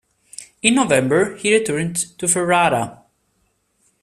[0.63, 3.03] In November he returned to Ferrara.